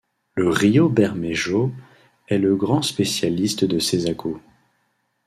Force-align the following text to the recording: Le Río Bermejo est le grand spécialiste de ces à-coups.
Le 0.33 0.49
Río 0.49 0.89
Bermejo 0.89 1.71
est 2.27 2.39
le 2.39 2.55
grand 2.55 2.81
spécialiste 2.81 3.65
de 3.65 3.77
ces 3.77 4.07
à-coups. 4.09 4.41